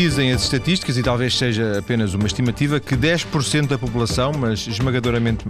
[0.00, 5.44] dizem as estatísticas, e talvez seja apenas uma estimativa, que 10% da população, mas esmagadoramente,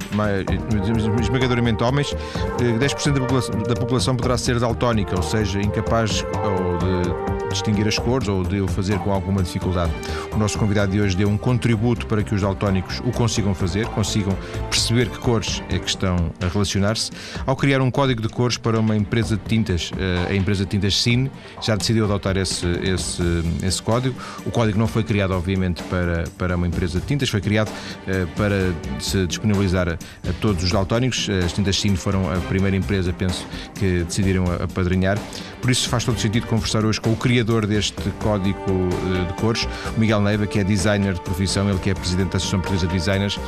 [1.20, 2.12] esmagadoramente homens,
[2.58, 7.86] 10% eh, da população, da população poderá ser daltónica, ou seja, incapaz ou de distinguir
[7.86, 9.92] as cores ou de o fazer com alguma dificuldade.
[10.32, 13.86] O nosso convidado de hoje deu um contributo para que os daltónicos o consigam fazer,
[13.88, 14.36] consigam
[14.70, 17.10] perceber que cores é que estão a relacionar-se.
[17.46, 20.70] Ao criar um código de cores para uma empresa de tintas, eh, a empresa de
[20.70, 23.22] tintas Cine já decidiu adotar esse, esse,
[23.62, 24.14] esse código.
[24.46, 27.70] O código não foi criado, obviamente, para, para uma empresa de tintas, foi criado
[28.06, 31.28] eh, para se disponibilizar a, a todos os daltónicos.
[31.44, 35.18] As tintas Cine foram a primeira empresa, penso, que decidiram apadrinhar.
[35.60, 39.66] Por isso faz todo sentido conversar hoje com o criador deste código eh, de cores,
[39.96, 42.86] o Miguel Neiva, que é designer de profissão, ele que é presidente da Associação Portuguesa
[42.86, 43.38] de Designers.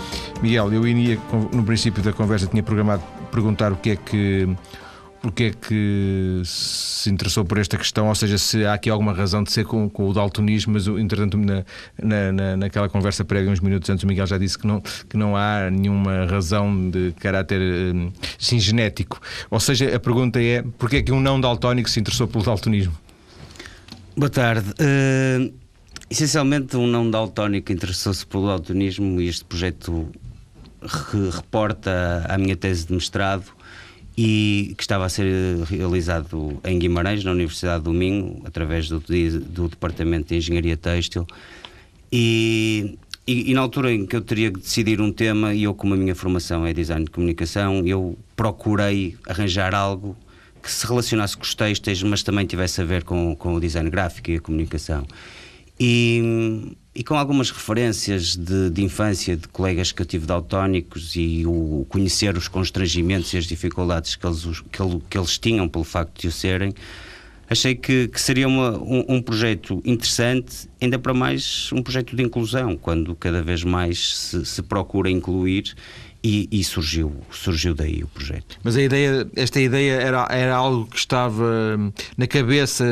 [0.43, 0.83] Miguel, eu
[1.53, 4.49] no princípio da conversa, tinha programado perguntar o que é que
[5.23, 9.45] porque é que se interessou por esta questão, ou seja, se há aqui alguma razão
[9.45, 11.65] de ser com, com o daltonismo, mas entretanto na,
[12.03, 15.17] na, na, naquela conversa prévia, uns minutos antes, o Miguel já disse que não, que
[15.17, 17.61] não há nenhuma razão de caráter
[17.95, 19.21] um, sim, genético.
[19.49, 22.93] Ou seja, a pergunta é porque é que um não daltónico se interessou pelo daltonismo?
[24.15, 24.69] Boa tarde.
[24.73, 25.55] Uh,
[26.11, 30.07] essencialmente, um não daltónico interessou-se pelo daltonismo e este projeto
[30.83, 33.47] re reporta a minha tese de mestrado
[34.17, 39.69] e que estava a ser realizado em Guimarães, na Universidade do Minho, através do, do
[39.69, 41.27] Departamento de Engenharia Têxtil.
[42.13, 45.75] E, e, e, na altura em que eu teria que decidir um tema, e eu,
[45.75, 50.15] como a minha formação é design de comunicação, eu procurei arranjar algo
[50.63, 53.91] que se relacionasse com os textos, mas também tivesse a ver com, com o design
[53.91, 55.07] gráfico e a comunicação.
[55.81, 61.45] E, e com algumas referências de, de, infância de colegas que eu tive daltónicos e
[61.45, 64.79] o conhecer os constrangimentos e as dificuldades que eles, que,
[65.11, 66.73] que eles tinham pelo facto de o serem,
[67.49, 72.23] achei que, que seria uma, um, um, projeto interessante, ainda para mais um projeto de
[72.23, 75.75] inclusão, quando cada vez mais se, se procura incluir
[76.25, 78.57] e, e, surgiu, surgiu daí o projeto.
[78.63, 81.77] Mas a ideia, esta ideia era, era algo que estava
[82.17, 82.85] na cabeça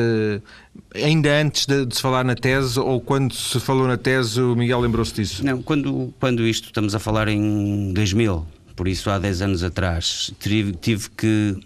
[0.93, 4.55] ainda antes de, de, se falar na tese ou quando se falou na tese o
[4.55, 5.45] Miguel lembrou-se disso?
[5.45, 10.33] Não, quando, quando isto estamos a falar em 2000, por isso há 10 anos atrás,
[10.39, 11.57] tive, tive que,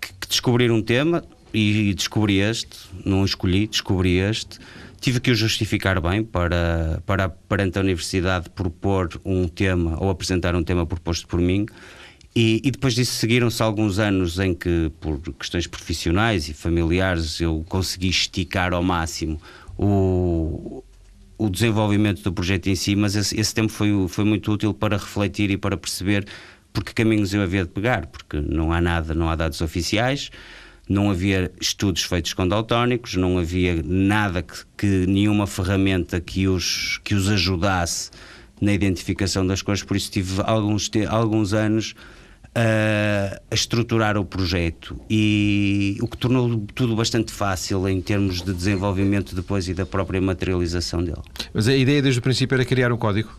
[0.00, 1.22] que descobrir um tema
[1.54, 4.58] e descobri este, não escolhi, descobri este
[5.06, 10.56] Tive que o justificar bem para, para perante a universidade propor um tema ou apresentar
[10.56, 11.64] um tema proposto por mim.
[12.34, 17.64] E, e depois disso seguiram-se alguns anos em que, por questões profissionais e familiares, eu
[17.68, 19.40] consegui esticar ao máximo
[19.78, 20.82] o,
[21.38, 24.96] o desenvolvimento do projeto em si, mas esse, esse, tempo foi, foi muito útil para
[24.96, 26.26] refletir e para perceber
[26.72, 30.32] por que caminhos eu havia de pegar, porque não há nada, não há dados oficiais,
[30.88, 37.00] não havia estudos feitos com daltónicos, não havia nada que, que nenhuma ferramenta que os,
[37.02, 38.10] que os ajudasse
[38.60, 41.94] na identificação das cores, por isso tive alguns, alguns anos
[42.54, 48.54] a, a estruturar o projeto e o que tornou tudo bastante fácil em termos de
[48.54, 51.20] desenvolvimento depois e da própria materialização dele.
[51.52, 53.30] Mas a ideia desde o princípio era criar um código?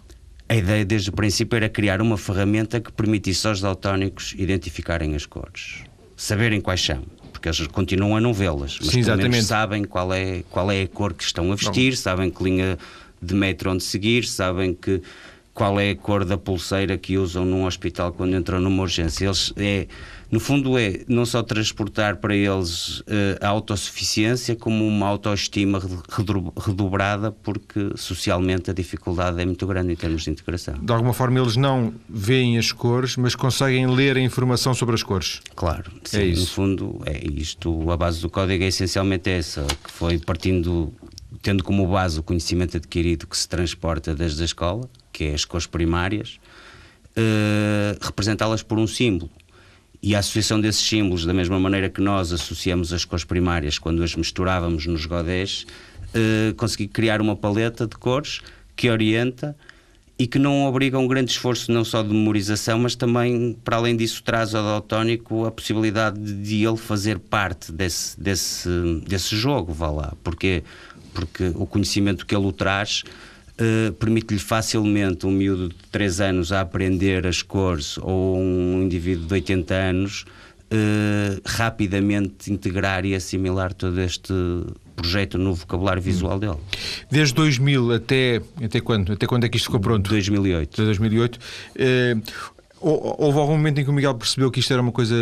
[0.47, 5.25] A ideia desde o princípio era criar uma ferramenta que permitisse aos daltónicos identificarem as
[5.25, 5.83] cores,
[6.15, 7.03] saberem quais são
[7.37, 10.81] porque eles continuam a não vê-las, mas Sim, pelo menos sabem qual é, qual é
[10.81, 11.97] a cor que estão a vestir, não.
[11.97, 12.77] sabem que linha
[13.21, 15.01] de metro onde seguir, sabem que
[15.53, 19.25] qual é a cor da pulseira que usam num hospital quando entram numa urgência.
[19.25, 19.87] Eles é
[20.29, 23.03] no fundo é não só transportar para eles uh,
[23.41, 25.81] a autossuficiência, como uma autoestima
[26.59, 30.75] redobrada, porque socialmente a dificuldade é muito grande em termos de integração.
[30.81, 35.03] De alguma forma eles não veem as cores, mas conseguem ler a informação sobre as
[35.03, 35.41] cores.
[35.55, 36.41] Claro, sim, é isso.
[36.41, 40.93] no fundo é isto, a base do código é essencialmente essa, que foi partindo,
[41.41, 45.45] tendo como base o conhecimento adquirido que se transporta desde a escola, que é as
[45.45, 46.37] cores primárias,
[47.17, 49.31] uh, representá-las por um símbolo
[50.01, 54.03] e a associação desses símbolos, da mesma maneira que nós associamos as cores primárias quando
[54.03, 55.65] as misturávamos nos godés,
[56.13, 58.41] eh, consegui criar uma paleta de cores
[58.75, 59.55] que orienta
[60.19, 63.95] e que não obriga um grande esforço não só de memorização, mas também, para além
[63.95, 68.69] disso, traz ao daltónico a possibilidade de ele fazer parte desse, desse,
[69.07, 70.13] desse jogo, vá lá.
[70.23, 70.63] Porquê?
[71.13, 73.03] Porque o conhecimento que ele o traz
[73.59, 79.27] uh, permite-lhe facilmente um miúdo de 3 anos a aprender as cores ou um indivíduo
[79.27, 80.25] de 80 anos
[80.71, 84.33] uh, rapidamente integrar e assimilar todo este
[84.95, 86.57] projeto no vocabulário visual dele.
[87.09, 89.13] Desde 2000 até, até quando?
[89.13, 90.09] Até quando é que isto ficou pronto?
[90.09, 90.75] 2008.
[90.75, 91.35] Desde 2008.
[91.37, 92.21] Uh,
[92.79, 95.15] houve algum momento em que o Miguel percebeu que isto era uma coisa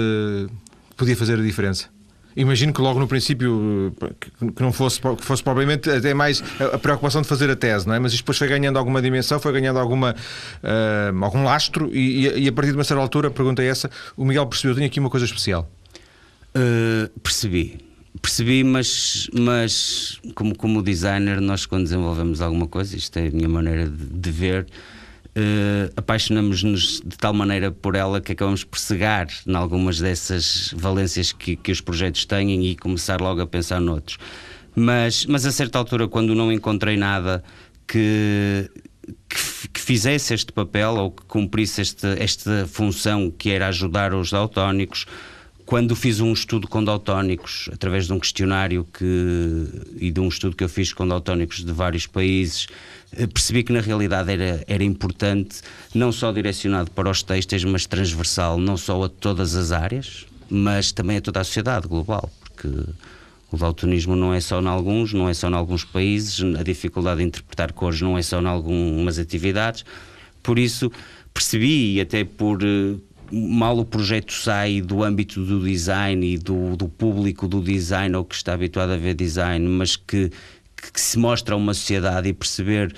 [0.90, 1.95] que podia fazer a diferença?
[2.36, 3.96] Imagino que logo no princípio
[4.56, 6.44] que não fosse, que fosse propriamente até mais
[6.74, 8.00] a preocupação de fazer a tese, não é?
[8.00, 10.14] Mas isto depois foi ganhando alguma dimensão, foi ganhando alguma,
[10.62, 13.90] uh, algum lastro e, e, a partir de uma certa altura, a pergunta é essa,
[14.18, 15.70] o Miguel percebeu, tinha aqui uma coisa especial.
[16.56, 17.80] Uh, percebi.
[18.22, 23.50] Percebi, mas, mas como, como designer, nós quando desenvolvemos alguma coisa, isto é a minha
[23.50, 24.68] maneira de, de ver,
[25.36, 31.32] uh, apaixonamos-nos de tal maneira por ela que acabamos por cegar em algumas dessas valências
[31.32, 34.18] que, que os projetos têm e começar logo a pensar noutros.
[34.76, 37.44] Mas, mas a certa altura, quando não encontrei nada
[37.88, 38.70] que,
[39.30, 44.32] que, que, fizesse este papel ou que cumprisse este, esta função que era ajudar os
[44.32, 45.06] daltónicos,
[45.66, 49.68] quando fiz um estudo com daltónicos, através de um questionário que,
[49.98, 52.68] e de um estudo que eu fiz com daltónicos de vários países,
[53.34, 55.62] percebi que na realidade era, era importante,
[55.94, 60.92] não só direcionado para os textos, mas transversal, não só a todas as áreas, mas
[60.92, 62.68] também a toda a sociedade global, porque
[63.52, 67.20] o daltonismo não é só em alguns, não é só em alguns países, a dificuldade
[67.20, 69.86] de interpretar cores não é só em algumas atividades.
[70.44, 70.92] Por isso
[71.34, 72.96] percebi, e até por eh,
[73.32, 78.26] mal o projeto sai do âmbito do design e do, do público do design ou
[78.26, 80.32] que está habituado a ver design, mas que
[80.76, 82.94] que se mostra a uma sociedade e perceber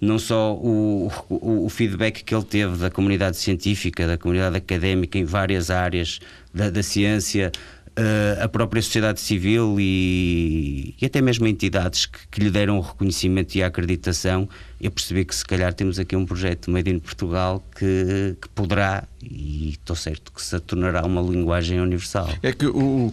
[0.00, 5.18] não só o, o, o, feedback que ele teve da comunidade científica, da comunidade académica
[5.18, 6.20] em várias áreas
[6.54, 7.52] da, da ciência,
[7.90, 12.80] uh, a própria sociedade civil e, e até mesmo entidades que, que, lhe deram o
[12.80, 14.48] reconhecimento e a acreditação,
[14.80, 19.04] eu percebi que se calhar temos aqui um projeto Made in Portugal que, que poderá,
[19.22, 22.28] e estou certo que se tornará uma linguagem universal.
[22.42, 23.12] É que o,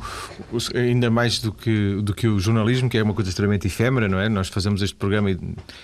[0.52, 4.08] o, ainda mais do que, do que o jornalismo, que é uma coisa extremamente efêmera,
[4.08, 4.30] não é?
[4.30, 5.40] Nós fazemos este programa e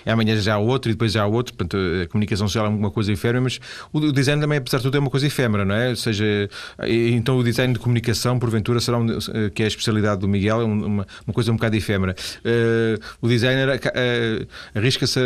[0.06, 2.90] amanhã já há outro e depois já há outro, portanto a comunicação social é uma
[2.90, 3.60] coisa efêmera, mas
[3.92, 5.90] o design também, apesar de tudo, é uma coisa efêmera, não é?
[5.90, 6.48] Ou seja,
[6.88, 9.06] então o design de comunicação, porventura, será um,
[9.54, 12.14] que é a especialidade do Miguel, é uma, uma coisa um bocado efêmera.
[12.40, 15.20] Uh, o designer uh, arrisca-se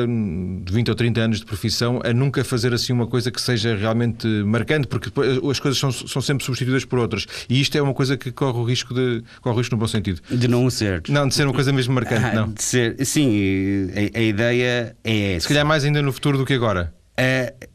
[0.65, 3.77] de 20 ou 30 anos de profissão a nunca fazer assim uma coisa que seja
[3.77, 5.11] realmente marcante, porque
[5.51, 7.27] as coisas são, são sempre substituídas por outras.
[7.49, 9.89] E isto é uma coisa que corre o risco de corre o risco no bom
[9.89, 10.21] sentido.
[10.31, 11.03] De não ser.
[11.09, 12.53] Não, de ser uma coisa mesmo marcante, ah, não.
[12.53, 15.43] De ser, sim, a, a, ideia é essa.
[15.43, 16.93] Se calhar mais ainda no futuro do que agora.
[17.19, 17.69] Uh,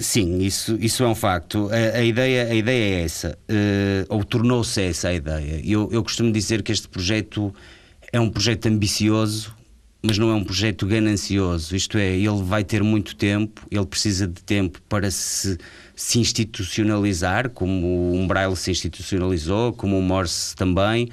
[0.00, 1.68] Sim, isso, isso é um facto.
[1.70, 5.60] A, a ideia, a ideia é essa, uh, ou tornou-se essa a ideia.
[5.62, 7.54] Eu, eu costumo dizer que este projeto
[8.10, 9.54] é um projeto ambicioso,
[10.02, 11.76] mas não é um projeto ganancioso.
[11.76, 15.58] Isto é, ele vai ter muito tempo, ele precisa de tempo para se,
[15.94, 21.08] se institucionalizar, como o Umbrail se institucionalizou, como o Morse também,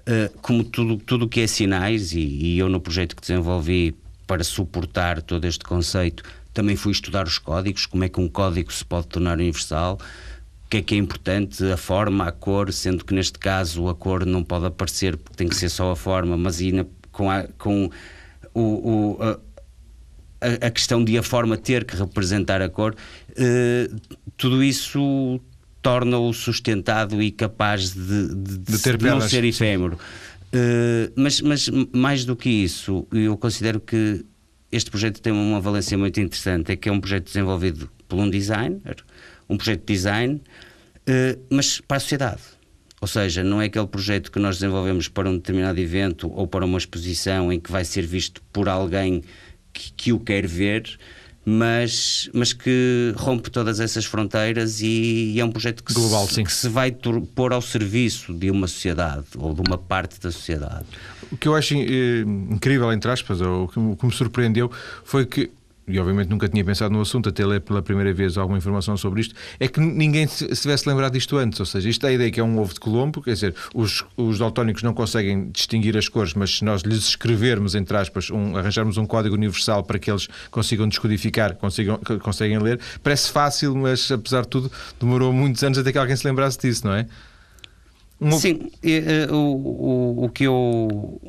[0.00, 3.94] uh, como tudo o que é sinais, e, e eu no projeto que desenvolvi
[4.26, 6.22] para suportar todo este conceito,
[6.52, 9.98] também fui estudar os códigos, como é que um código se pode tornar universal,
[10.64, 13.94] o que é que é importante, a forma, a cor, sendo que neste caso a
[13.94, 17.44] cor não pode aparecer porque tem que ser só a forma, mas ainda com, a,
[17.58, 17.90] com
[18.54, 19.38] o, o
[20.66, 22.94] a, questão de a forma ter que representar a cor,
[23.36, 23.88] eh,
[24.36, 25.40] tudo isso
[25.84, 29.98] torna-o sustentado e capaz de, de, de, de não ser efêmero.
[30.54, 34.24] Uh, mas, mas mais do que isso, eu considero que
[34.72, 38.30] este projeto tem uma valência muito interessante, é que é um projeto desenvolvido por um
[38.30, 38.96] designer,
[39.48, 42.40] um projeto de design, uh, mas para a sociedade.
[43.00, 46.64] Ou seja, não é aquele projeto que nós desenvolvemos para um determinado evento ou para
[46.64, 49.22] uma exposição em que vai ser visto por alguém
[49.74, 50.98] que, que o quer ver,
[51.44, 56.42] mas, mas que rompe todas essas fronteiras e, e é um projeto que, Global, se,
[56.42, 60.86] que se vai pôr ao serviço de uma sociedade ou de uma parte da sociedade.
[61.30, 64.70] O que eu acho eh, incrível, entre aspas, ou o que me surpreendeu,
[65.04, 65.50] foi que
[65.86, 69.20] e obviamente nunca tinha pensado no assunto, até ler pela primeira vez alguma informação sobre
[69.20, 71.60] isto, é que ninguém se tivesse lembrado disto antes.
[71.60, 74.04] Ou seja, isto é a ideia que é um ovo de Colombo, quer dizer, os,
[74.16, 78.56] os daltónicos não conseguem distinguir as cores, mas se nós lhes escrevermos, entre aspas, um,
[78.56, 84.10] arranjarmos um código universal para que eles consigam descodificar, consigam, conseguem ler, parece fácil, mas
[84.10, 87.06] apesar de tudo, demorou muitos anos até que alguém se lembrasse disso, não é?
[88.24, 88.38] Uma...
[88.38, 88.70] Sim,
[89.30, 91.20] o, o, o, que eu,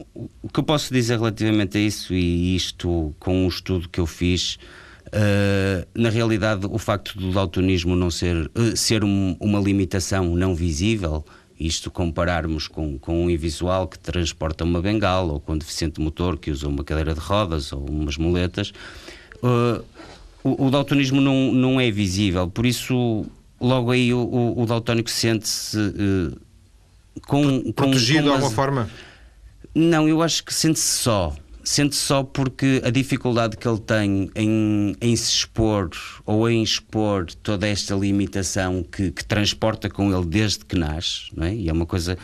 [0.42, 4.06] o que eu posso dizer relativamente a isso, e isto com um estudo que eu
[4.06, 4.58] fiz,
[5.08, 10.56] uh, na realidade, o facto do daltonismo não ser, uh, ser um, uma limitação não
[10.56, 11.26] visível,
[11.60, 16.38] isto compararmos com, com um invisual que transporta uma bengala, ou com um deficiente motor
[16.38, 18.72] que usa uma cadeira de rodas ou umas muletas,
[19.44, 19.84] uh,
[20.42, 23.26] o, o daltonismo não, não é visível, por isso
[23.60, 25.78] logo aí o, o, o daltónico sente-se
[27.28, 28.90] com, protegido com, de alguma forma?
[29.74, 31.36] Não, eu acho que sente-se só.
[31.64, 35.90] Sente-se só porque a dificuldade que ele tem em, em se expor
[36.26, 41.48] ou em expor toda esta limitação que, que transporta com ele desde que nasce, não
[41.48, 41.56] é?
[41.56, 42.18] e é uma coisa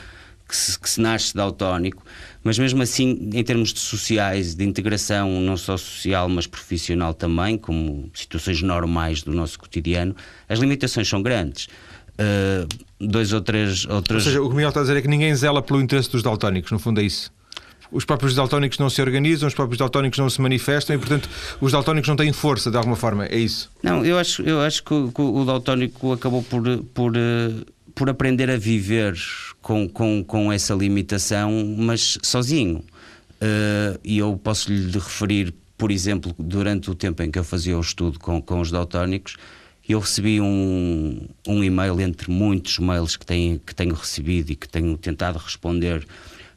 [0.48, 2.04] que se, que se nasce daltónico,
[2.44, 7.58] mas mesmo assim, em termos de sociais, de integração, não só social, mas profissional também,
[7.58, 10.14] como situações normais do nosso cotidiano,
[10.50, 11.68] as limitações são grandes.
[12.22, 12.68] Uh,
[13.00, 13.86] dois ou três.
[13.86, 14.26] Outras...
[14.26, 16.12] Ou seja, o que o Miguel está a dizer é que ninguém zela pelo interesse
[16.12, 17.32] dos daltónicos, no fundo é isso.
[17.92, 21.74] Os próprios daltónicos não se organizam, os próprios daltónicos não se manifestam e, portanto, os
[21.74, 23.70] daltónicos não têm força de alguma forma, é isso?
[23.84, 26.64] Não, eu acho, eu acho que, o, que o daltónico acabou por,
[26.94, 29.14] por, eh, por aprender a viver
[29.62, 32.78] com, com, com essa limitação, mas sozinho.
[33.42, 37.78] Uh, e eu posso lhe referir, por exemplo, durante o tempo em que eu fazia
[37.78, 39.36] o estudo com, com os daltónicos,
[39.88, 44.68] eu recebi um, um e-mail entre muitos mails que tenho, que tenho recebido e que
[44.68, 46.06] tenho tentado responder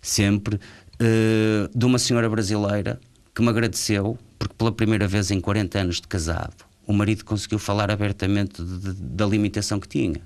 [0.00, 3.00] sempre, uh, de uma senhora brasileira
[3.34, 7.58] que me agradeceu porque pela primeira vez em 40 anos de casado o marido conseguiu
[7.58, 10.20] falar abertamente de, de, da limitação que tinha.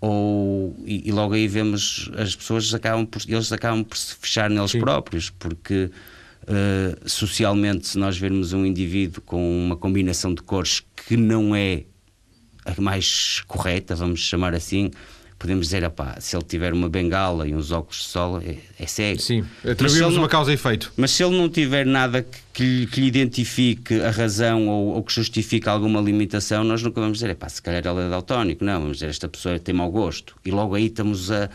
[0.00, 4.48] Ou, e, e, logo aí vemos as pessoas acabam por, eles acabam por se fechar
[4.48, 4.80] neles Sim.
[4.80, 5.90] próprios, porque
[6.44, 11.84] uh, socialmente, se nós vermos um indivíduo com uma combinação de cores que não é
[12.76, 14.90] a mais correta, vamos chamar assim,
[15.38, 18.86] podemos dizer, opá, se ele tiver uma bengala e uns óculos de sol, é, é
[18.86, 19.20] cego.
[19.20, 20.92] Sim, atribuímos uma causa e efeito.
[20.96, 24.94] Mas se ele não tiver nada que, que, lhe, que lhe identifique a razão ou,
[24.94, 28.64] ou, que justifique alguma limitação, nós nunca vamos dizer, se calhar ele é daltónico.
[28.64, 30.34] Não, vamos dizer, esta pessoa tem mau gosto.
[30.44, 31.48] E logo aí estamos a,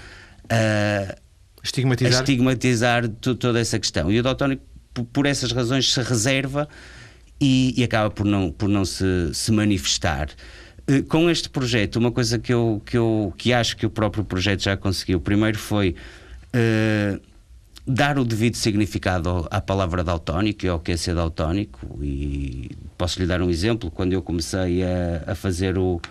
[0.49, 1.15] a
[1.61, 4.09] estigmatizar, a estigmatizar toda essa questão.
[4.09, 6.69] E o daltónico, por, por essas razões, se reserva
[7.39, 10.29] e, e, acaba por não, por não se, se manifestar.
[10.87, 14.23] Eh, com este projeto, uma coisa que eu, que eu que acho que o próprio
[14.23, 15.95] projeto já conseguiu, primeiro foi
[16.53, 17.21] uh,
[17.87, 21.99] dar o devido significado à palavra daltónico e ao que é ser daltónico.
[22.01, 23.89] E posso lhe dar um exemplo.
[23.91, 26.01] Quando eu comecei a, a fazer o,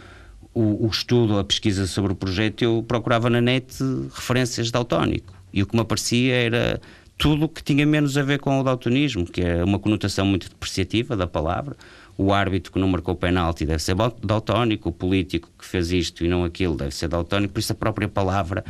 [0.55, 3.75] o, o, estudo, a pesquisa sobre o projeto, eu procurava na net
[4.15, 5.35] referências daltónico.
[5.53, 6.81] E o que me aparecia era
[7.19, 11.15] tudo que tinha menos a ver com o daltonismo, que é uma conotação muito depreciativa
[11.15, 11.77] da palavra
[12.23, 16.29] o árbitro que não marcou penalti deve ser daltónico, o político que fez isto e
[16.29, 18.65] não aquilo deve ser daltónico, por isso a própria palavra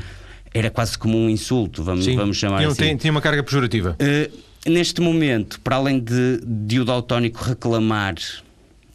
[0.55, 2.83] era quase como um insulto, vamos, Sim, vamos chamar tinha, assim.
[2.83, 3.97] Tinha, tinha uma carga pejorativa.
[4.01, 8.15] Uh, neste momento, para além de, de o daltónico reclamar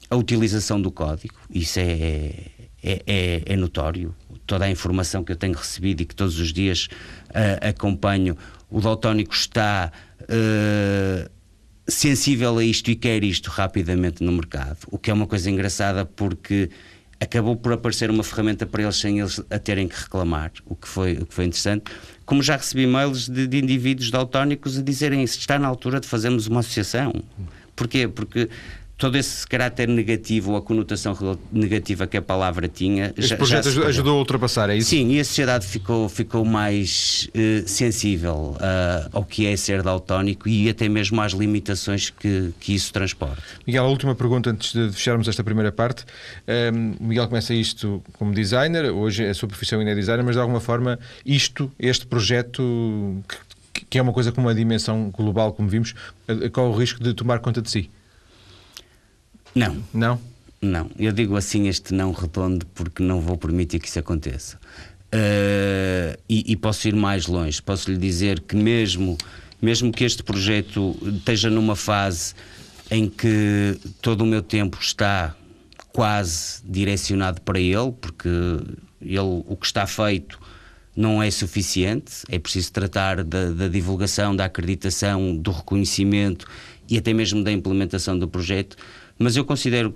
[0.10, 2.32] a utilização do código, isso é,
[2.84, 4.14] é, é, é notório.
[4.46, 6.88] Toda a informação que eu tenho recebido e que todos os dias
[7.30, 8.38] uh, acompanho,
[8.70, 9.92] o daltónico está.
[10.22, 11.37] Uh,
[11.88, 16.06] sensível a isto e quer isto rapidamente no mercado, o que é uma coisa engraçada
[16.06, 16.70] porque
[17.20, 20.88] acabou por aparecer uma ferramenta para eles sem eles a terem que reclamar, o que
[20.88, 21.86] foi, o que foi interessante.
[22.26, 26.08] Como já recebi e-mails de, de indivíduos daltónicos a dizerem se está na altura de
[26.08, 27.14] fazermos uma associação.
[27.76, 28.08] Porquê?
[28.08, 28.50] Porque
[28.98, 31.16] todo esse caráter negativo ou a conotação
[31.52, 33.14] negativa que a palavra tinha.
[33.16, 34.90] Este já, projeto já ajudou a ultrapassar, é isso?
[34.90, 40.50] Sim, e a sociedade ficou, ficou mais uh, sensível uh, ao que é ser daltónico
[40.50, 43.42] e até mesmo às limitações que, que isso transporta.
[43.68, 46.04] Miguel, a última pergunta antes de fecharmos esta primeira parte.
[46.48, 50.36] Um, ehm, Miguel começa isto como designer, hoje a sua profissão ainda é designer, mas
[50.36, 53.24] de alguma forma isto, este projeto,
[53.74, 55.94] que, que é uma coisa com uma dimensão global, como vimos,
[56.28, 57.92] eh, corre o risco de tomar conta de si?
[59.58, 59.84] Não.
[59.94, 60.22] Não?
[60.62, 60.92] Não.
[60.98, 64.58] Eu digo assim este não redondo porque não vou permitir que isso aconteça.
[65.08, 67.62] Uh, e, e, posso ir mais longe.
[67.62, 69.18] Posso lhe dizer que mesmo,
[69.62, 72.34] mesmo que este projeto esteja numa fase
[72.92, 75.36] em que todo o meu tempo está
[75.94, 78.30] quase direcionado para ele, porque
[79.02, 80.40] ele, o que está feito
[80.96, 86.48] não é suficiente, é preciso tratar da, da divulgação, da acreditação, do reconhecimento
[86.90, 88.76] e até mesmo da implementação do projeto
[89.18, 89.96] mas eu considero,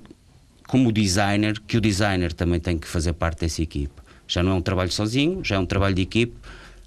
[0.67, 3.93] como designer, que o designer também tem que fazer parte dessa equipe.
[4.27, 6.33] Já não é um trabalho sozinho, já é um trabalho de equipe,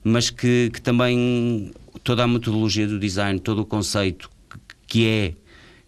[0.02, 1.72] mas que, que também
[2.02, 4.30] toda a metodologia do design, todo o conceito
[4.86, 5.34] que é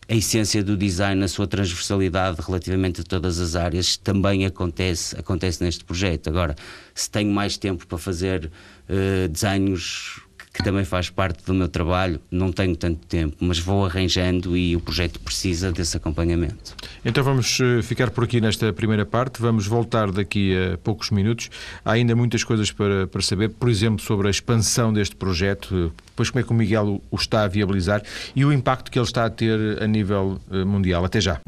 [0.08, 5.62] a essência do design na sua transversalidade relativamente a todas as áreas também acontece, acontece
[5.62, 6.28] neste projeto.
[6.28, 6.54] Agora,
[6.94, 8.50] se tenho mais tempo para fazer
[8.88, 10.20] uh, desenhos
[10.56, 12.18] que também faz parte do meu trabalho.
[12.30, 16.74] Não tenho tanto tempo, mas vou arranjando e o projeto precisa desse acompanhamento.
[17.04, 19.40] Então vamos eh, ficar por aqui nesta primeira parte.
[19.40, 21.50] Vamos voltar daqui a poucos minutos.
[21.84, 26.30] Há ainda muitas coisas para, para saber, por exemplo, sobre a expansão deste projeto, depois
[26.30, 28.02] como é que o Miguel o está a viabilizar
[28.34, 31.04] e o impacto que ele está a ter a nível eh, mundial.
[31.04, 31.38] Até já.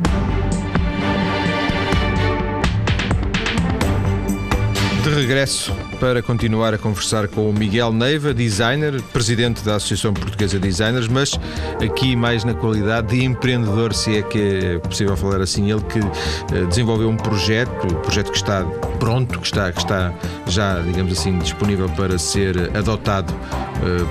[5.02, 10.58] De regresso para continuar a conversar com o Miguel Neiva, designer, presidente da Associação Portuguesa
[10.58, 11.38] de Designers, mas
[11.82, 15.70] aqui mais na qualidade de empreendedor, se é que é possível falar assim.
[15.70, 18.64] Ele que eh, desenvolveu um projeto, um projeto que está
[18.98, 20.12] pronto, que está, que está
[20.46, 23.34] já, digamos assim, disponível para ser adotado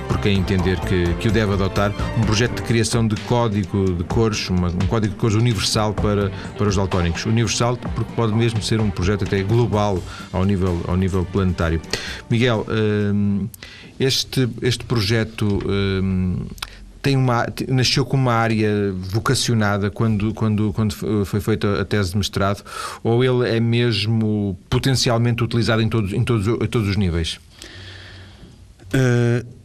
[0.08, 4.04] por quem entender que, que o deve adotar, um projeto de criação de código de
[4.04, 7.26] cores, uma, um código de cores universal para, para os daltónicos.
[7.26, 11.80] Universal porque pode mesmo ser um projeto até global ao nível, ao nível planetário.
[12.30, 13.48] Miguel, uh,
[13.98, 16.46] este, este projeto uh,
[17.02, 20.94] tem uma, nasceu com uma área vocacionada quando, quando, quando
[21.24, 22.62] foi feita a tese de mestrado,
[23.02, 27.38] ou ele é mesmo potencialmente utilizado em todos, em todos, em todos os níveis?
[28.94, 29.57] Uh,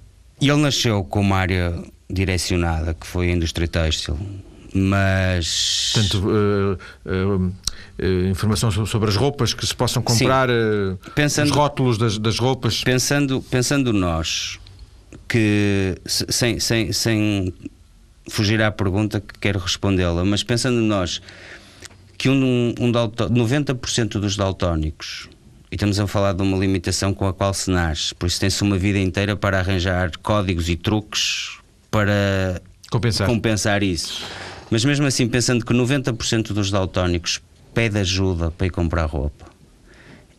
[0.49, 1.73] ele nasceu com uma área
[2.09, 4.17] direcionada, que foi a indústria têxtil,
[4.73, 5.91] mas.
[5.93, 10.49] Portanto, uh, uh, informação sobre as roupas que se possam comprar,
[11.15, 12.83] pensando, os rótulos das, das roupas.
[12.83, 14.59] Pensando, pensando nós,
[15.27, 17.53] que sem, sem, sem
[18.29, 21.21] fugir à pergunta que quero respondê-la, mas pensando nós
[22.17, 25.29] que um, um 90% dos daltónicos
[25.73, 28.61] e estamos a falar de uma limitação com a qual se nasce, por isso tem-se
[28.61, 31.57] uma vida inteira para arranjar códigos e truques
[31.89, 32.61] para
[32.91, 34.23] compensar, compensar isso.
[34.69, 37.41] Mas mesmo assim, pensando que 90% dos daltónicos
[37.73, 39.47] pede ajuda para ir comprar roupa,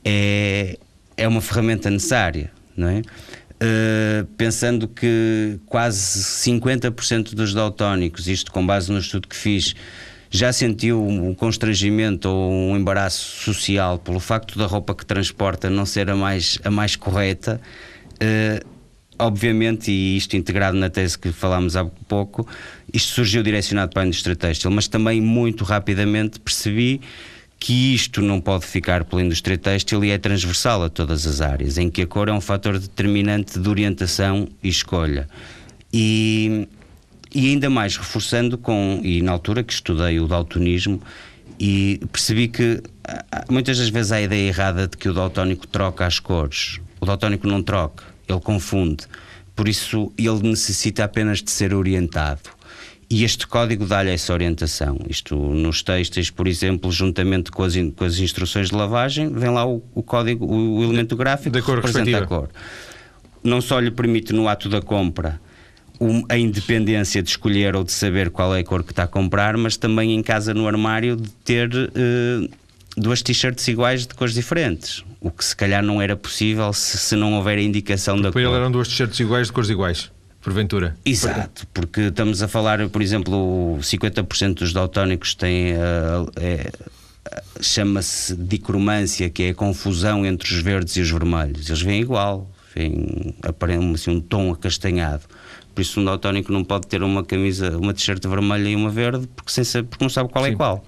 [0.04, 0.78] é,
[1.16, 3.00] é uma ferramenta necessária, não é?
[3.00, 9.74] Uh, pensando que quase 50% dos daltónicos, isto com base no estudo que fiz,
[10.34, 15.86] já sentiu um constrangimento ou um embaraço social pelo facto da roupa que transporta não
[15.86, 17.60] ser a mais, a mais correta.
[18.14, 18.66] Uh,
[19.16, 22.48] obviamente, e isto integrado na tese que falámos há pouco,
[22.92, 27.00] isto surgiu direcionado para a indústria têxtil, mas também muito rapidamente percebi
[27.60, 31.78] que isto não pode ficar pela indústria têxtil e é transversal a todas as áreas,
[31.78, 35.28] em que a cor é um fator determinante de orientação e escolha.
[35.92, 36.66] E,
[37.34, 41.02] e ainda mais reforçando com, e na altura que estudei o daltonismo,
[41.58, 42.82] e percebi que
[43.50, 46.80] muitas das vezes há a ideia errada de que o daltónico troca as cores.
[47.00, 49.06] O daltónico não troca, ele confunde.
[49.54, 52.50] Por isso, ele necessita apenas de ser orientado.
[53.10, 54.98] E este código dá-lhe essa orientação.
[55.08, 59.66] Isto nos textos, por exemplo, juntamente com as, com as instruções de lavagem, vem lá
[59.66, 62.48] o, o código, o, o, elemento gráfico que representa a cor.
[63.42, 65.40] Não só lhe permite no ato da compra
[66.28, 69.56] a independência de escolher ou de saber qual é a cor que está a comprar,
[69.56, 72.48] mas também em casa no armário de ter uh,
[72.96, 75.04] duas t-shirts iguais de cores diferentes.
[75.20, 78.32] O que se calhar não era possível se, se não houver a indicação da cor.
[78.32, 80.10] Para ele eram duas t-shirts iguais de cores iguais
[80.44, 80.94] porventura.
[81.06, 85.72] Exato, porque estamos a falar, por exemplo, 50% dos daltónicos têm.
[86.36, 86.70] É,
[87.60, 91.68] chama-se dicromância, que é a confusão entre os verdes e os vermelhos.
[91.68, 95.22] Eles vêm igual, vêm aparentemente assim, um tom acastanhado.
[95.74, 99.26] Por isso um daltónico não pode ter uma camisa, uma t-shirt vermelha e uma verde,
[99.34, 100.54] porque, sem saber, porque não sabe qual é Sim.
[100.54, 100.84] é qual.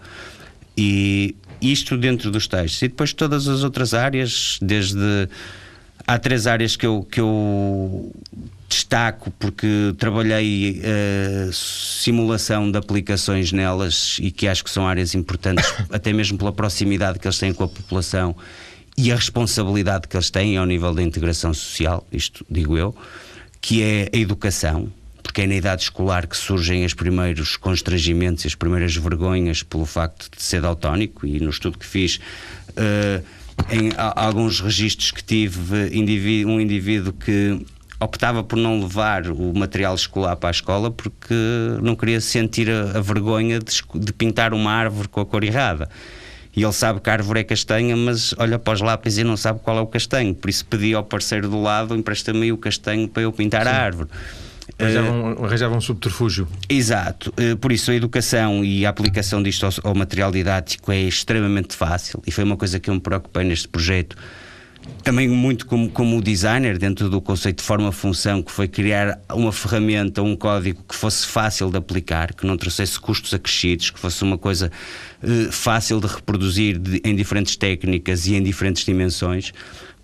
[0.76, 2.82] E isto dentro dos textos.
[2.82, 5.28] E depois todas as outras áreas, desde
[6.06, 8.12] há três áreas que eu, que eu
[8.68, 15.72] destaco porque trabalhei uh, simulação de aplicações nelas e que acho que são áreas importantes,
[15.90, 18.36] até mesmo pela proximidade que eles têm com a população
[18.96, 22.94] e a responsabilidade que eles têm ao nível da integração social, isto digo eu,
[23.60, 24.92] que é a educação,
[25.22, 29.84] porque é na idade escolar que surgem os primeiros constrangimentos e as primeiras vergonhas pelo
[29.84, 32.16] facto de ser daltónico e no estudo que fiz.
[32.70, 33.24] Uh,
[33.70, 35.90] em alguns registros que tive,
[36.46, 37.64] um indivíduo que
[37.98, 41.34] optava por não levar o material escolar para a escola porque
[41.82, 45.88] não queria sentir a, vergonha de, de, pintar uma árvore com a cor errada.
[46.56, 49.36] E ele sabe que a árvore é castanha, mas olha para os lápis e não
[49.36, 50.34] sabe qual é o castanho.
[50.34, 53.68] Por isso pedia ao parceiro do lado: empresta-me o castanho para eu pintar Sim.
[53.68, 54.08] a árvore.
[54.78, 56.48] Arranjava um, um subterfúgio.
[56.68, 57.32] Exato.
[57.38, 61.76] Uh, por isso a educação e a aplicação disto ao, ao material didático é extremamente
[61.76, 64.16] fácil e foi uma coisa que eu me preocupei neste projeto
[65.02, 70.22] também muito como, como designer, dentro do conceito de forma-função, que foi criar uma ferramenta,
[70.22, 74.36] um código que fosse fácil de aplicar, que não trouxesse custos acrescidos, que fosse uma
[74.36, 74.70] coisa
[75.22, 79.52] uh, fácil de reproduzir de, em diferentes técnicas e em diferentes dimensões.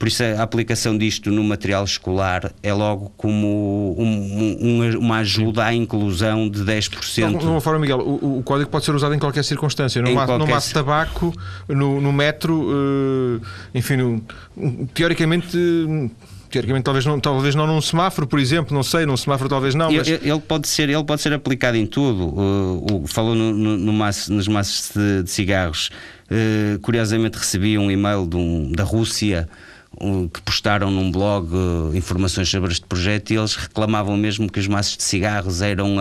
[0.02, 5.64] Por isso, a aplicação disto no material escolar é logo como um, um, uma ajuda
[5.64, 7.38] à inclusão de 10%.
[7.38, 10.02] De uma forma, Miguel, o, o, código pode ser usado em qualquer circunstância.
[10.02, 10.60] No, em qualquer...
[10.72, 11.32] tabaco,
[11.68, 13.40] no, no metro, uh,
[13.72, 15.56] enfim, no, teoricamente
[16.50, 19.88] teoricamente talvez não, talvez não num semáforo, por exemplo, não sei, num semáforo talvez não.
[19.92, 20.08] Mas...
[20.08, 22.26] Ele, pode ser, ele pode ser aplicado em tudo.
[22.26, 25.90] Uh, falou no, no, no maço, nos maços de, de cigarros.
[26.28, 29.48] Uh, curiosamente recebi um e-mail um, da Rússia
[30.32, 34.66] que postaram num blog uh, informações sobre este projeto e eles reclamavam mesmo que os
[34.66, 36.00] maços de cigarros eram uh,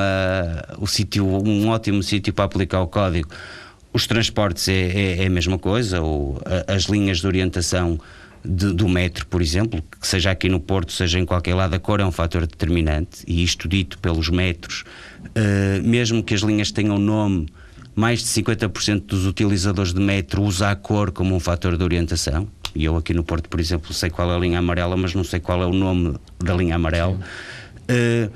[0.80, 3.30] o sítio, um ótimo sítio para aplicar o código.
[3.94, 8.00] Os transportes é, é, é a mesma coisa, ou as linhas de orientação
[8.44, 11.80] de, do metro, por exemplo, que seja aqui no Porto, seja em qualquer lado, a
[11.80, 14.84] cor é um fator determinante, e isto dito pelos metros,
[15.26, 17.48] uh, mesmo que as linhas tenham nome,
[17.96, 22.48] mais de 50% dos utilizadores de metro usa a cor como um fator de orientação.
[22.74, 25.24] E eu aqui no Porto, por exemplo, sei qual é a linha amarela, mas não
[25.24, 27.20] sei qual é o nome da linha amarela.
[27.90, 28.32] Uh,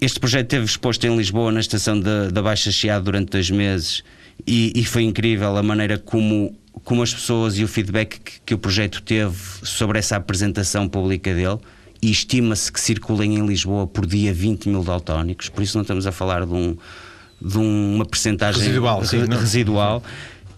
[0.00, 4.04] este projeto teve exposto em Lisboa, na estação da, Baixa Chiado, durante dois meses,
[4.46, 8.54] e, e, foi incrível a maneira como, como as pessoas e o feedback que, que
[8.54, 11.58] o projeto teve sobre essa apresentação pública dele.
[12.02, 16.06] E estima-se que circulem em Lisboa por dia 20 mil daltónicos, por isso não estamos
[16.06, 16.76] a falar de, um,
[17.40, 19.00] de uma percentagem residual.
[19.00, 20.02] Re, residual.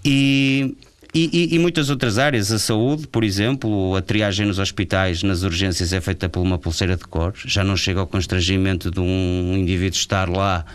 [0.05, 0.77] E,
[1.15, 5.93] e, e, muitas outras áreas, a saúde, por exemplo, a triagem nos hospitais, nas urgências,
[5.93, 7.33] é feita por uma pulseira de cor.
[7.47, 10.67] Já não chega ao constrangimento de um indivíduo estar lá,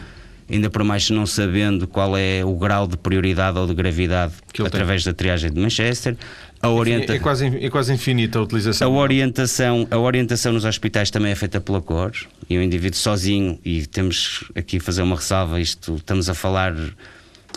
[0.49, 4.33] ainda por mais não sabendo qual é o grau de prioridade ou de gravidade
[4.65, 5.13] através tem.
[5.13, 6.17] da triagem de Manchester.
[6.59, 7.13] A orienta...
[7.13, 8.87] é, quase, é quase infinita a utilização.
[8.91, 12.11] A orientação, a orientação nos hospitais também é feita pela cor
[12.49, 16.73] e o indivíduo sozinho, e temos aqui fazer uma ressalva, isto estamos a falar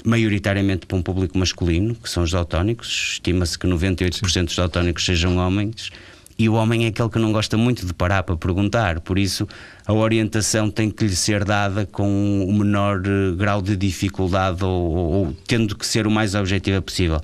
[0.05, 3.15] maioritariamente para um público masculino, que são os daltónicos.
[3.15, 4.45] Estima-se que 98% Sim.
[4.45, 5.91] dos daltónicos sejam homens.
[6.39, 9.49] E o homem é aquele que não gosta muito de parar para perguntar, por isso
[9.87, 14.71] a orientação tem que lhe ser dada com o menor eh, grau de dificuldade ou,
[14.71, 17.23] ou, ou tendo que ser o mais objetiva possível.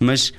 [0.00, 0.32] Mas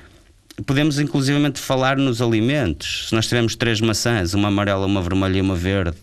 [0.66, 3.08] podemos inclusivamente falar nos alimentos.
[3.08, 5.96] Se nós tivermos três maçãs, uma amarela, uma vermelha e uma verde,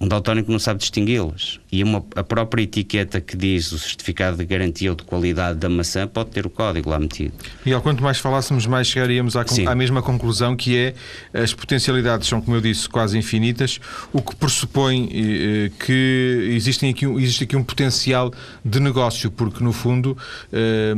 [0.00, 1.58] um daltónico não sabe distingui-las.
[1.70, 5.68] E uma, a própria etiqueta que diz o certificado de garantia ou de qualidade da
[5.68, 7.32] maçã pode ter o código lá metido.
[7.66, 10.94] E ao quanto mais falássemos, mais chegaríamos à, à, mesma conclusão que é
[11.34, 13.80] as potencialidades são, como eu disse, quase infinitas,
[14.12, 18.32] o que pressupõe eh, que existem aqui, existe aqui um potencial
[18.64, 20.16] de negócio, porque no fundo,
[20.52, 20.94] eh,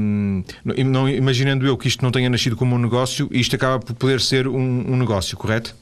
[0.85, 4.21] não, imaginando eu que isto não tenha nascido como um negócio, isto acaba por poder
[4.21, 5.75] ser um, um negócio, correto?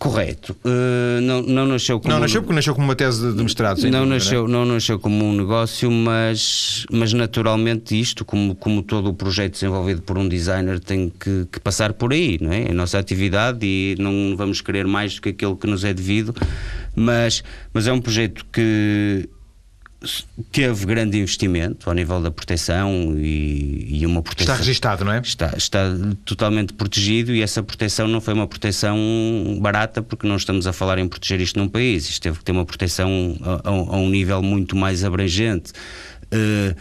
[0.00, 0.56] Correto.
[0.64, 2.14] Uh, não, não nasceu como.
[2.14, 3.82] Não nasceu porque nasceu como uma tese de mestrado.
[3.82, 4.64] Não, dúvida, nasceu, não, é?
[4.64, 10.00] não nasceu como um negócio, mas, mas naturalmente isto, como, como todo o projeto desenvolvido
[10.00, 12.62] por um designer, tem que, que passar por aí, não é?
[12.62, 15.92] É a nossa atividade e não vamos querer mais do que aquilo que nos é
[15.92, 16.34] devido,
[16.96, 19.28] mas, mas é um projeto que
[20.50, 24.54] teve grande investimento ao nível da proteção e, e, uma proteção.
[24.54, 25.20] Está registado, não é?
[25.20, 28.98] Está, está totalmente protegido e essa proteção não foi uma proteção
[29.60, 32.08] barata porque não estamos a falar em proteger isto num país.
[32.08, 35.72] Isto teve que ter uma proteção a, a, a um nível muito mais abrangente.
[36.32, 36.74] Uh,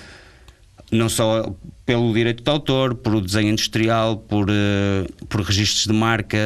[0.91, 1.53] não só
[1.85, 6.37] pelo direito de autor, por o desenho industrial, por, uh, por registros de marca,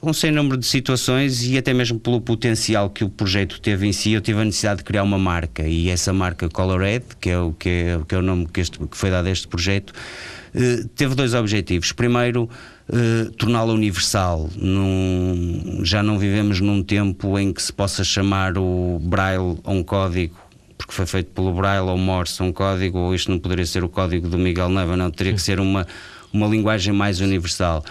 [0.00, 3.92] um sem número de situações e até mesmo pelo potencial que o projeto teve em
[3.92, 4.12] si.
[4.12, 7.52] Eu tive a necessidade de criar uma marca e essa marca Colored, que é o,
[7.52, 10.88] que é, que é o nome que, este, que foi dado a este projeto, uh,
[10.94, 11.92] teve dois objetivos.
[11.92, 12.48] Primeiro,
[12.88, 14.48] Uh, torná-la universal.
[14.54, 19.82] Num, já não vivemos num tempo em que se possa chamar o Braille a um
[19.82, 20.36] código
[20.76, 23.88] porque foi feito pelo Braille ou Morse, um código, ou isto não poderia ser o
[23.88, 25.86] código do Miguel Neva, não, teria que ser uma,
[26.32, 27.84] uma linguagem mais universal.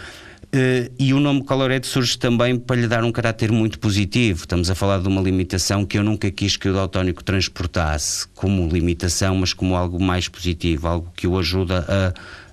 [0.56, 4.42] Uh, e o nome Colored surge também para lhe dar um caráter muito positivo.
[4.42, 8.66] Estamos a falar de uma limitação que eu nunca quis que o daltónico transportasse como
[8.70, 11.86] limitação, mas como algo mais positivo, algo que o ajuda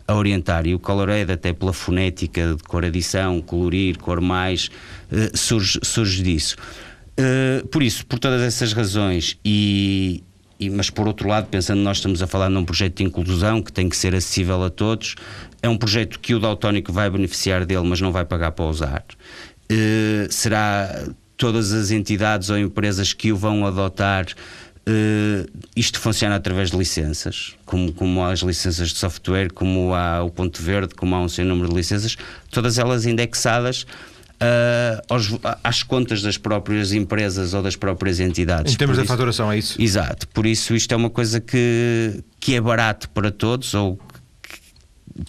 [0.08, 0.66] a, a orientar.
[0.66, 4.68] E o Colored, até pela fonética de cor adição, colorir, cor mais,
[5.12, 6.56] uh, surge, surge disso.
[7.18, 10.22] Uh, por isso, por todas essas razões, e,
[10.58, 13.72] e, mas por outro lado, pensando nós estamos a falar num projeto de inclusão que
[13.72, 15.16] tem que ser acessível a todos,
[15.62, 19.04] é um projeto que o daltónico vai beneficiar dele, mas não vai pagar para usar.
[19.70, 24.26] Uh, será todas as entidades ou empresas que o vão adotar.
[24.88, 30.22] Uh, isto funciona através de licenças, como, como há as licenças de software, como há
[30.22, 32.16] o ponto verde, como há um sem número de licenças,
[32.50, 33.86] todas elas indexadas
[34.42, 35.30] uh, aos,
[35.62, 38.74] às contas das próprias empresas ou das próprias entidades.
[38.74, 39.80] Em termos da faturação, é isso?
[39.80, 40.28] Exato.
[40.28, 43.98] Por isso, isto é uma coisa que, que é barato para todos ou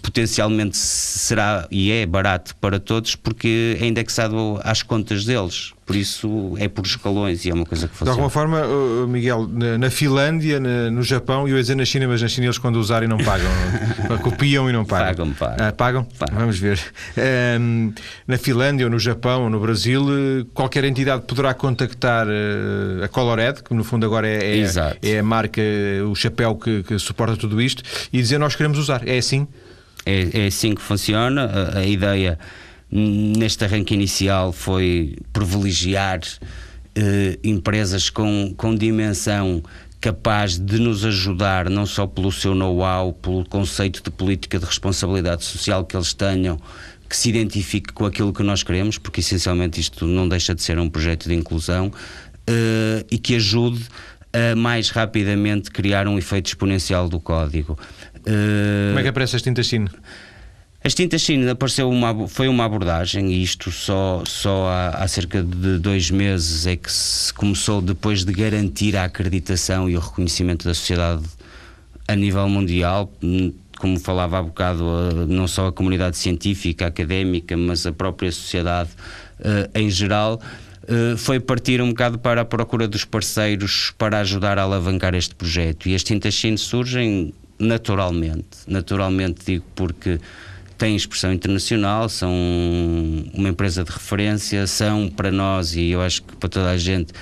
[0.01, 5.73] potencialmente será e é barato para todos porque é indexado às contas deles.
[5.85, 8.11] Por isso é por escalões e é uma coisa que funciona.
[8.11, 9.47] De alguma forma, Miguel,
[9.79, 12.77] na Finlândia, no Japão, e eu ia dizer na China, mas na China eles quando
[12.77, 13.49] usarem não pagam.
[14.23, 15.07] copiam e não pagam.
[15.07, 15.67] Pagam, pagam.
[15.67, 16.03] Ah, pagam?
[16.17, 16.39] pagam?
[16.39, 16.79] Vamos ver.
[17.59, 17.93] Um,
[18.25, 20.03] na Finlândia, ou no Japão, ou no Brasil,
[20.53, 25.23] qualquer entidade poderá contactar uh, a Colored, que no fundo agora é, é, é a
[25.23, 25.61] marca,
[26.09, 29.07] o chapéu que, que suporta tudo isto, e dizer nós queremos usar.
[29.07, 29.47] É assim?
[30.05, 31.45] é, é assim que funciona.
[31.45, 32.37] A, a, ideia
[32.93, 36.21] neste arranque inicial foi privilegiar
[36.95, 39.63] eh, empresas com, com dimensão
[39.99, 45.43] capaz de nos ajudar, não só pelo seu know-how, pelo conceito de política de responsabilidade
[45.43, 46.59] social que eles tenham,
[47.09, 50.77] que se identifique com aquilo que nós queremos, porque essencialmente isto não deixa de ser
[50.77, 53.85] um projeto de inclusão, uh, e que ajude
[54.33, 57.77] a mais rapidamente criar um efeito exponencial do código.
[58.17, 59.89] Uh, Como é que aparece as tintas China?
[60.85, 65.41] As tintas China apareceu uma, foi uma abordagem, e isto só, só há, há, cerca
[65.41, 70.65] de dois meses é que se começou, depois de garantir a acreditação e o reconhecimento
[70.65, 71.23] da sociedade
[72.05, 77.85] a nível mundial, hum, como falava há bocado, não só a comunidade científica, académica, mas
[77.85, 78.89] a própria sociedade
[79.39, 80.41] uh, em geral.
[80.83, 85.33] Uh, foi partir um bocado para a procura dos parceiros para ajudar a alavancar este
[85.33, 85.87] projeto.
[85.87, 88.57] E as tintas China surgem naturalmente.
[88.67, 90.19] Naturalmente, digo porque
[90.83, 92.29] têm expressão internacional, são
[93.33, 97.13] uma empresa de referência, são para nós e eu acho que para toda a gente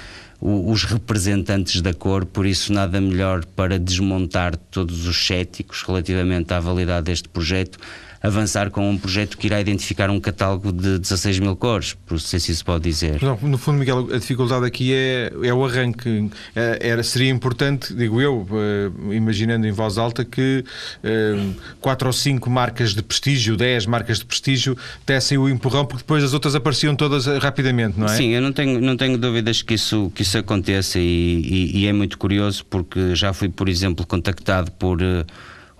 [0.41, 6.59] os representantes da cor, por isso nada melhor para desmontar todos os céticos relativamente à
[6.59, 7.77] validade deste projeto
[8.21, 12.35] avançar com um projeto que irá identificar um catálogo de 16 mil cores, por se
[12.35, 13.21] assim se pode dizer.
[13.21, 16.29] Não, no fundo, Miguel, a dificuldade aqui é, é o arranque.
[16.55, 20.63] É, era, seria importante, digo eu, eh, imaginando em voz alta, que
[21.03, 21.35] eh,
[21.79, 26.23] quatro ou cinco marcas de prestígio, 10 marcas de prestígio, dessem o empurrão, porque depois
[26.23, 28.15] as outras apareciam todas rapidamente, não é?
[28.15, 31.87] Sim, eu não tenho, não tenho dúvidas que isso, que isso aconteça e, e, e
[31.87, 35.25] é muito curioso porque já fui, por exemplo, contactado por eh,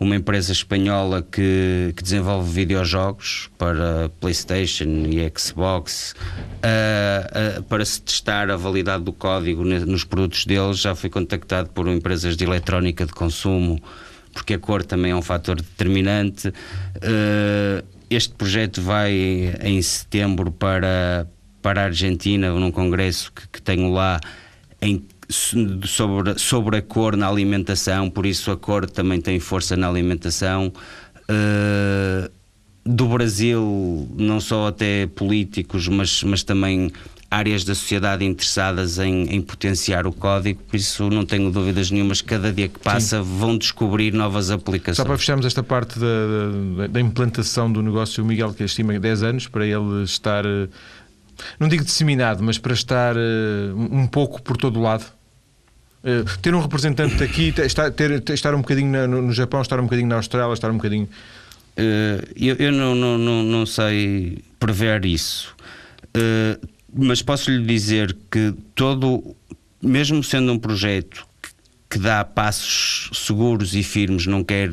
[0.01, 8.01] uma empresa espanhola que, que desenvolve videojogos para PlayStation e Xbox uh, uh, para se
[8.01, 10.79] testar a validade do código nos produtos deles.
[10.79, 13.79] Já fui contactado por empresas de eletrónica de consumo,
[14.33, 16.47] porque a cor também é um fator determinante.
[16.47, 19.13] Uh, este projeto vai
[19.61, 21.27] em setembro para,
[21.61, 24.19] para a Argentina, num congresso que, que tenho lá
[24.81, 29.87] em sobre, sobre a cor na alimentação, por isso a cor também tem força na
[29.87, 30.73] alimentação.
[31.23, 32.29] Uh,
[32.83, 36.91] do Brasil, não só até políticos, mas, mas também
[37.29, 42.21] áreas da sociedade interessadas em, em potenciar o código, por isso não tenho dúvidas nenhumas,
[42.21, 43.37] cada dia que passa Sim.
[43.37, 44.97] vão descobrir novas aplicações.
[44.97, 46.07] Só para fecharmos esta parte da,
[46.77, 50.67] da, da implantação do negócio, o Miguel que estima 10 anos para ele estar, eh,
[51.59, 55.05] não digo disseminado, mas para estar eh, um pouco por todo o lado.
[56.03, 59.83] Uh, ter um representante aqui, estar, ter, estar um bocadinho no, no, Japão, estar um
[59.83, 61.07] bocadinho na Austrália, estar um bocadinho.
[61.77, 65.55] Uh, eu, eu não, não, não, não, sei prever isso,
[66.17, 69.35] uh, mas posso lhe dizer que todo,
[69.81, 71.49] mesmo sendo um projeto que,
[71.91, 74.71] que dá passos seguros e firmes, não quer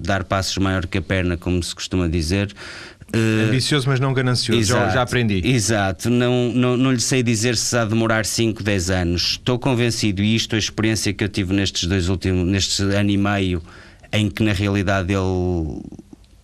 [0.00, 2.54] dar passos maior que a perna, como se costuma dizer,
[2.97, 5.40] Uh, Ambicioso, mas não ganancioso, exato, já, já, aprendi.
[5.44, 9.22] Exato, não, não, não lhe sei dizer se há de demorar 5, 10 anos.
[9.32, 13.10] Estou convencido, e isto é a experiência que eu tive nestes dois últimos, neste ano
[13.10, 13.62] e meio,
[14.12, 15.82] em que na realidade ele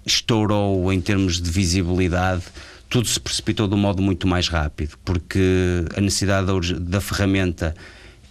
[0.06, 2.42] estourou em termos de visibilidade,
[2.88, 7.74] tudo se precipitou de um modo muito mais rápido, porque a necessidade da, da ferramenta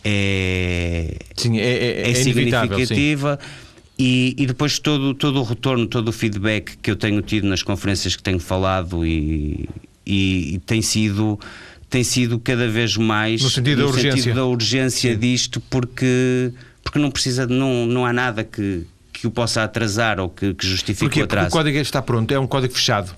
[0.03, 3.39] é, sim, é, é, é, é significativa.
[3.39, 3.62] Sim
[3.97, 7.61] e, e, depois todo, todo o retorno, todo o feedback que eu tenho tido nas
[7.61, 9.69] conferências que tenho falado e,
[10.05, 11.39] e, e tem sido
[11.89, 14.17] tem sido cada vez mais no sentido, no da, urgência.
[14.17, 16.51] Sentido da urgência disto porque
[16.83, 20.65] porque não precisa não, não há nada que, que o possa atrasar ou que, que
[20.65, 21.21] justifique Porquê?
[21.21, 21.49] o atraso.
[21.49, 23.13] Porque o código está pronto, é um código fechado.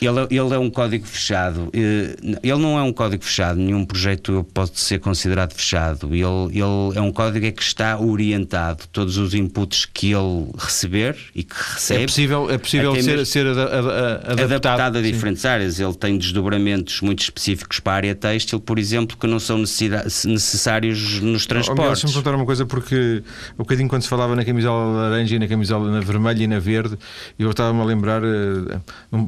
[0.00, 1.70] Ele, ele é um código fechado.
[1.72, 6.08] Eh, ele não é um código fechado, nenhum projeto pode ser considerado fechado.
[6.14, 8.84] Ele, ele é um código que está orientado.
[8.92, 12.02] Todos os inputs que ele receber e que recebe.
[12.02, 15.48] É possível, é possível ser, ser a, a, a, adaptado, adaptado a diferentes sim.
[15.48, 15.78] áreas.
[15.78, 21.20] Ele tem desdobramentos muito específicos para a área têxtil, por exemplo, que não são necessários
[21.20, 22.02] nos transportes.
[22.02, 23.22] Deixa-me perguntar uma coisa, porque
[23.54, 26.58] um bocadinho quando se falava na camisola laranja e na camisola na vermelha e na
[26.58, 26.96] verde,
[27.38, 28.80] eu estava-me a lembrar, eh,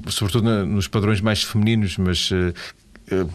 [0.09, 2.55] sobretudo na nos padrões mais femininos, mas uh,
[3.13, 3.31] uh,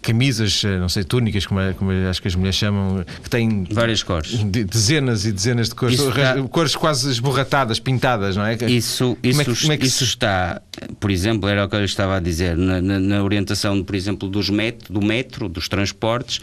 [0.00, 3.28] camisas, eh, não sei, túnicas, como, é, como é, acho que as mulheres chamam, que
[3.28, 6.42] têm várias cores, dezenas e dezenas de cores, está...
[6.44, 8.54] cores quase esborratadas, pintadas, não é?
[8.68, 10.62] Isso, isso, é que, é que isso está,
[11.00, 14.28] por exemplo, era o que eu estava a dizer, na, na, na orientação, por exemplo,
[14.28, 16.40] dos met, do metro, dos transportes.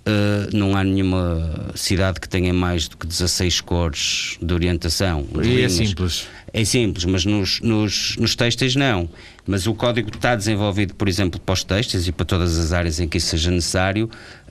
[0.00, 5.26] Uh, não há nenhuma cidade que tenha mais do que 16 cores de orientação.
[5.42, 6.26] E é é simples.
[6.54, 9.10] É simples, mas nos, nos, nos textos não.
[9.46, 13.00] Mas o código está desenvolvido, por exemplo, para os textos e para todas as áreas
[13.00, 14.08] em que isso seja necessário,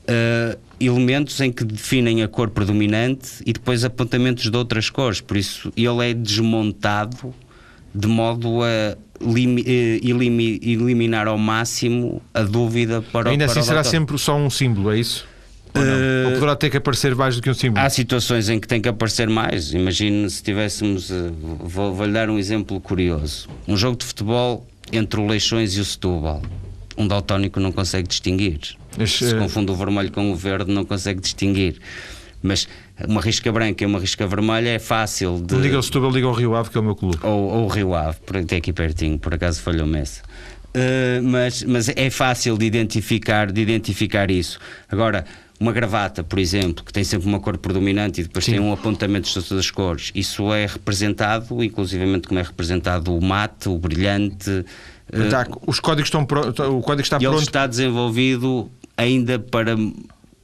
[0.07, 5.21] uh, elementos em que definem a cor predominante e depois apontamentos de outras cores.
[5.21, 7.33] Por isso, ele é desmontado
[7.93, 13.59] de modo a limi, eh, elimi, eliminar ao máximo a dúvida para Ainda o para
[13.59, 15.25] assim será sempre só um símbolo, é isso?
[15.75, 15.81] Ou?
[15.83, 17.83] Eh, Ou poderá ter que aparecer mais do que um símbolo?
[17.85, 19.73] Há situações em que tem que aparecer mais.
[19.73, 21.11] Imagine se tivéssemos.
[21.11, 25.79] eh, Vou, vou-lhe dar um exemplo curioso: um jogo de futebol entre o Leixões e
[25.79, 26.41] o Setúbal.
[26.97, 28.59] Um daltónico não consegue distinguir.
[28.97, 31.79] Mas, Se eh, confunde o vermelho com o verde, não consegue distinguir.
[32.41, 32.67] Mas
[33.07, 35.53] uma risca branca e uma risca vermelha é fácil de.
[35.53, 37.17] Não diga o Setúbal, diga o Rio Ave, que é o meu clube.
[37.23, 40.21] ou, ou o Rio Ave, por até aqui pertinho, por acaso falhou-me essa.
[40.69, 44.59] Uh, mas, mas é fácil de identificar, de identificar isso.
[44.87, 45.25] Agora,
[45.59, 48.51] uma gravata, por exemplo, que tem sempre uma cor predominante e depois Sim.
[48.53, 53.21] tem um apontamento de todas as cores, isso é representado, inclusivamente como é representado o
[53.21, 54.49] mate, o brilhante.
[54.49, 57.41] uh, os códigos estão pro- o código está e ele pronto.
[57.43, 59.75] está desenvolvido ainda para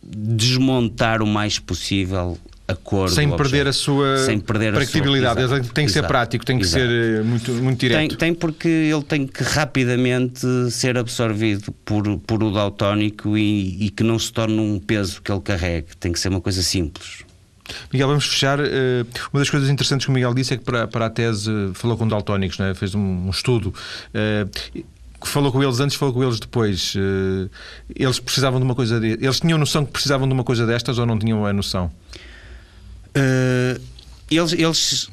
[0.03, 5.39] desmontar o mais possível a cor Sem perder a sua Sem perder a sua-.
[5.39, 6.83] Exato, tem que ser exato, prático, tem que exato.
[6.85, 8.15] ser eh, muito, muito Tem, direto.
[8.17, 14.03] tem porque ele tem que rapidamente ser absorvido por, por o daltónico e, e que
[14.03, 15.87] não se torne um peso que ele carregue.
[15.99, 17.23] Tem que ser uma coisa simples.
[17.91, 18.59] Miguel, vamos fechar.
[18.59, 21.51] Eh, Uma das coisas interessantes que o Miguel disse é que para, para a tese
[21.73, 22.73] falou com daltónicos, né?
[22.73, 23.73] fez um, estudo.
[24.13, 24.45] eh,
[25.23, 26.93] Falou com eles antes, falou com eles depois.
[27.95, 28.99] Eles precisavam de uma coisa.
[28.99, 29.07] De...
[29.13, 31.91] Eles tinham noção que precisavam de uma coisa destas ou não tinham a noção?
[33.15, 33.81] Uh,
[34.29, 34.53] eles.
[34.53, 35.09] eles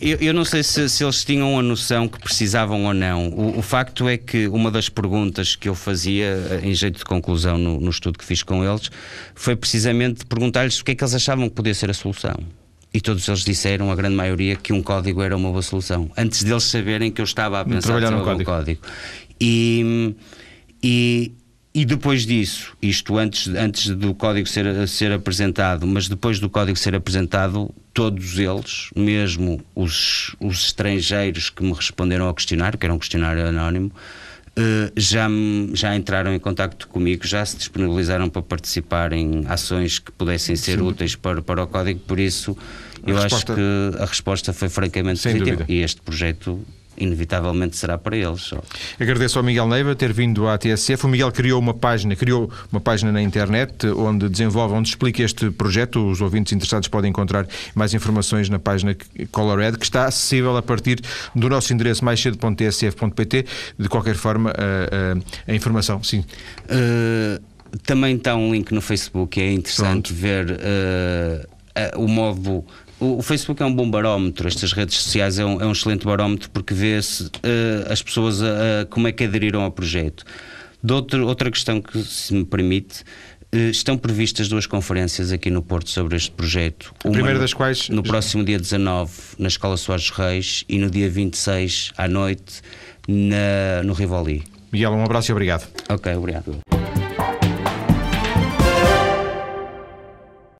[0.00, 3.28] eu, eu não sei se, se eles tinham a noção que precisavam ou não.
[3.28, 7.04] O, o facto é que uma das perguntas que eu fazia, eh, em jeito de
[7.04, 8.90] conclusão, no, no estudo que fiz com eles,
[9.34, 12.34] foi precisamente perguntar-lhes o que é que eles achavam que podia ser a solução.
[12.92, 16.10] E todos eles disseram, a grande maioria, que um código era uma boa solução.
[16.16, 18.50] Antes deles saberem que eu estava a pensar no um código.
[18.50, 18.80] código.
[19.40, 20.14] E,
[20.82, 21.32] e,
[21.74, 26.76] e depois disso, isto antes, antes do código ser, ser apresentado, mas depois do código
[26.78, 32.92] ser apresentado, todos eles, mesmo os, os estrangeiros que me responderam ao questionário, que era
[32.94, 33.90] um questionário anónimo,
[34.54, 35.26] eh, já,
[35.72, 40.80] já entraram em contacto comigo, já se disponibilizaram para participar em ações que pudessem ser
[40.82, 42.54] úteis para, para o código, por isso
[43.06, 43.60] A eu resposta- acho
[43.94, 45.56] que a resposta foi francamente Sem positiva.
[45.56, 45.72] dúvida.
[45.72, 46.60] E este projeto,
[46.98, 48.42] inevitavelmente, será para eles.
[48.42, 48.60] só.
[49.00, 51.06] Agradeço ao Miguel Neiva ter vindo à TSF.
[51.06, 55.50] O Miguel criou uma página, criou uma página na internet onde desenvolve, onde explica este
[55.50, 56.06] projeto.
[56.10, 58.96] Os ouvintes interessados podem encontrar mais informações na página
[59.30, 61.00] Colored, que está acessível a partir
[61.34, 63.46] do nosso endereço mais cedo.tsf.pt.
[63.78, 64.52] De qualquer forma, a,
[65.48, 66.24] a- a informação, sim.
[66.64, 67.42] Uh,
[67.84, 72.64] também está um link no Facebook, é interessante ver uh, o modo.
[73.02, 76.04] O, o Facebook é um bom barómetro, estas redes sociais é um, é um excelente
[76.06, 77.30] barómetro porque vê-se uh,
[77.90, 80.24] as pessoas a- a- como é que aderiram ao projeto.
[80.82, 83.00] De outro- outra questão que, se me permite,
[83.52, 86.94] uh, estão previstas duas conferências aqui no Porto sobre este projeto.
[87.04, 90.88] Uma primeira no- das quais- No próximo dia 19, na Escola Soares Reis, e no
[90.88, 92.62] dia 26, à noite,
[93.08, 94.44] na, no Rivoli.
[94.72, 95.66] Miguel, um abraço e obrigado.
[95.88, 96.56] Ok, obrigado.